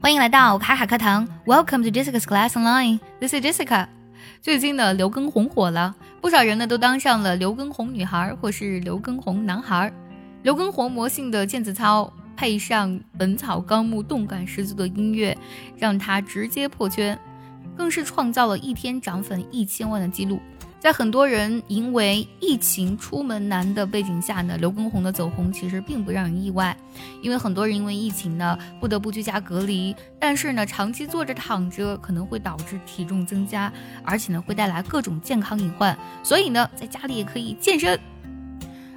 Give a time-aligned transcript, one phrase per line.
[0.00, 3.00] 欢迎来到卡卡课堂，Welcome to Jessica's Class Online.
[3.20, 3.88] This is Jessica.
[4.42, 9.92] 最近呢，刘畊宏火了，不少人呢都当上了刘畊宏女孩或是刘畊宏男孩。
[10.42, 15.36] 刘畊宏魔性的毽子操配上《本草纲目》动感十足的音乐，
[15.76, 17.18] 让他直接破圈，
[17.76, 20.40] 更是创造了一天涨粉一千万的记录。
[20.84, 26.76] 在很多人因为疫情出门难的背景下呢，刘畊宏的走红其实并不让人意外，
[27.22, 33.72] 因为很多人因为疫情呢不得不居家隔离，但是呢长期坐着躺着可能会导致体重增加，
[34.04, 37.98] 而且呢会带来各种健康隐患，所以呢在家里也可以健身，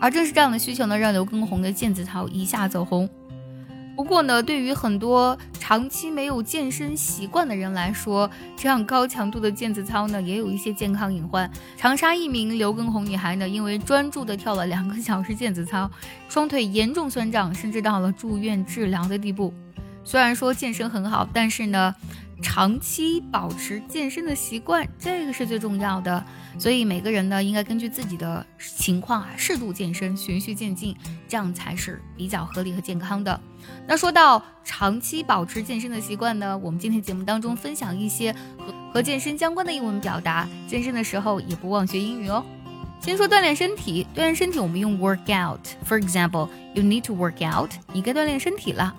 [0.00, 3.08] 而正是这样的需求呢让刘畊宏的毽子操一下走红。
[3.94, 11.50] 不过呢，对于很多长期没有健身习惯的人来说，这样高强度的毽子操呢，也有一些健康隐患。
[11.76, 15.90] 长沙一名刘畊宏女孩呢，因为专注的跳了两个小时毽子操，
[16.26, 19.52] 双腿严重酸胀，甚至到了住院治疗的地步。
[20.04, 21.94] 虽然说健身很好，但是呢。
[22.40, 26.24] 长期保持健身的习惯，这个是最重要的。
[26.56, 30.94] 所以每个人呢，应该根据自己的情况啊，适度健身，循序渐进，
[31.28, 33.38] 这样才是比较合理和健康的。
[33.86, 40.48] 那说到长期保持健身的习惯呢，我们今天节目当中分享一些和和健身相关的英文表达。
[40.66, 42.44] 健身的时候也不忘学英语哦。
[43.00, 45.60] 先说锻炼身体，锻炼身体我们用 work out。
[45.86, 48.94] For example, you need to work out，你该锻炼身体了。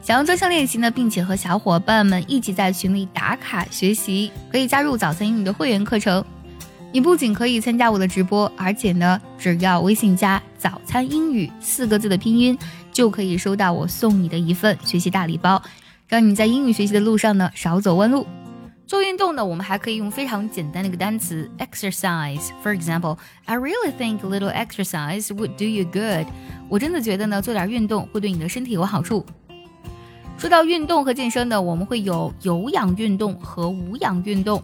[0.00, 6.24] 想要专项练习呢，并且和小伙伴们一起在群里打卡学习，可以加入早餐英语的会员课程。
[6.94, 12.56] 你不仅可以参加我的直播，而且呢，只要微信加“早餐英语”四个字的拼音，
[12.92, 15.60] 就可以收到我送你的一份学习大礼包，
[16.06, 18.24] 让你在英语学习的路上呢少走弯路。
[18.86, 22.50] 做运动呢，我们还可以用非常简单的一个单词 exercise。
[22.62, 26.28] For example, I really think a little exercise would do you good。
[26.68, 29.26] 我真的觉得呢，做点运动会对你的身体有好处。
[30.36, 34.62] 说到运动和健身呢，我们会有有氧运动和无氧运动。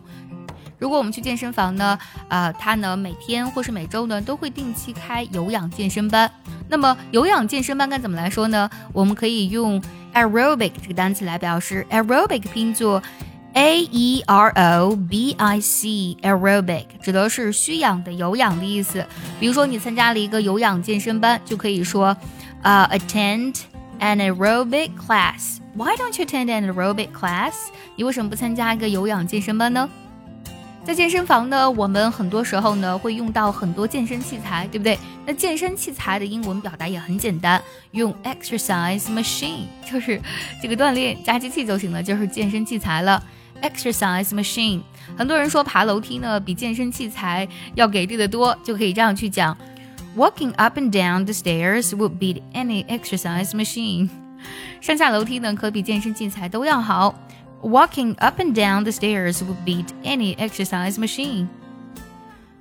[0.81, 1.97] 如果我们去健身房呢，
[2.29, 6.29] 啊，他呢每天或是每周呢都会定期开有氧健身班。
[6.69, 8.69] 那么有氧健身班该怎么来说呢？
[8.93, 9.81] 我们可以用
[10.15, 13.03] aerobic 这个单词来表示，aerobic 拼作
[13.53, 14.49] a e r
[14.79, 19.05] o b i c，aerobic 指的是需氧的有氧的意思。
[19.39, 22.17] 比如说你参加了一个有氧健身班，就可以说，
[22.63, 23.57] 啊，attend
[23.99, 25.59] an aerobic class。
[25.75, 27.55] Why don't you attend an aerobic class？
[27.97, 29.89] 你为什么不参加一个有氧健身班呢？
[30.83, 34.99] 在健身房呢，我们很多时候呢会用到很多健身器材，对不对？
[35.27, 40.21] 那健身器材的英文表达也很简单，用 exercise machine， 就是
[40.61, 43.23] 这个锻炼加机器就行了，就是健身器材了。
[43.63, 44.81] exercise machine。
[45.17, 49.57] 很多人说爬楼梯呢比健身器材要给力的多，就可以这样去讲
[50.17, 54.09] ：Walking up and down the stairs would beat any exercise machine。
[54.81, 57.15] 上下楼梯呢，可比健身器材都要好。
[57.62, 61.48] Walking up and down the stairs would beat any exercise machine。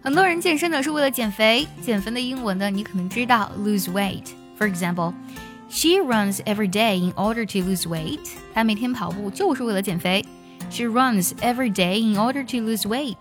[0.03, 5.13] 很多人健身呢是为了减肥，减肥的英文呢你可能知道，lose weight。For example,
[5.69, 8.21] she runs every day in order to lose weight。
[8.55, 10.25] 她每天跑步就是为了减肥。
[10.71, 13.17] She runs every day in order to lose weight。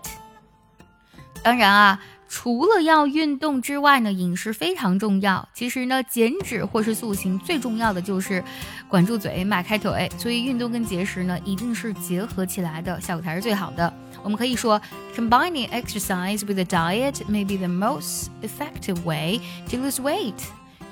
[1.42, 2.00] 当然啊。
[2.29, 5.49] 除了要运动之外呢，饮食非常重要。
[5.53, 8.41] 其实呢，减脂或是塑形最重要的就是
[8.87, 10.09] 管住嘴，迈开腿。
[10.15, 13.91] 所以运动跟节食呢，一定是结合起来的，效果才是最好的。
[14.23, 14.79] 我们可以说
[15.15, 20.33] ，combining exercise with a diet may be the most effective way to lose weight。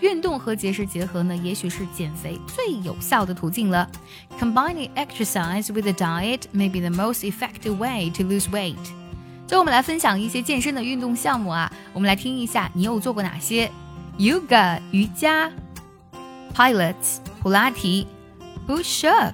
[0.01, 3.87] 运动和节食结合呢，也许是减肥最有效的途径了。
[4.39, 8.75] Combining exercise with a diet may be the most effective way to lose weight。
[9.47, 11.71] 最后，我们来分享一些健身的运动项目啊。
[11.93, 13.71] 我们来听一下，你有做过哪些
[14.17, 15.49] ？Yoga 瑜伽
[16.53, 18.05] ，Pilates 普拉提
[18.67, 19.33] ，Push up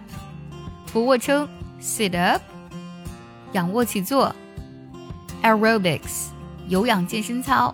[0.86, 1.50] 俯卧撑
[1.82, 2.44] ，Sit up
[3.54, 4.36] 仰卧起坐
[5.42, 6.28] ，Aerobics
[6.68, 7.74] 有氧健身操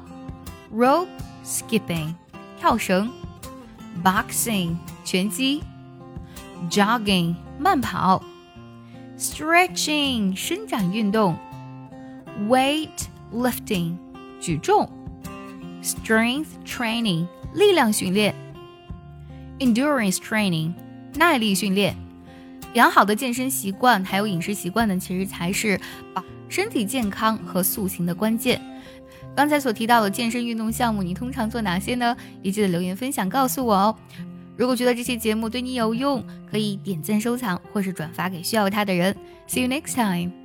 [0.74, 1.08] ，Rope
[1.44, 2.14] skipping
[2.58, 3.12] 跳绳
[4.02, 5.62] ，Boxing 拳击
[6.72, 8.24] ，Jogging 慢跑
[9.18, 11.38] ，Stretching 伸展运动。
[12.47, 13.95] Weight lifting
[14.39, 14.89] 举重
[15.83, 18.33] ，strength training 力量训练
[19.59, 20.74] ，endurance training
[21.15, 21.95] 耐力训练。
[22.74, 25.80] 良好的健身习惯还有饮食习惯呢，其实才是
[26.13, 28.62] 把身体健康和塑形的关键。
[29.36, 32.15] 刚才所提到的健身运动项目，你通常做哪些呢？
[32.41, 33.95] 也记得留言分享告诉我哦。
[34.56, 39.15] 如果觉得这期节目对你有用，可以点赞收藏或是转发给需要它的人。
[39.47, 40.38] See you next time.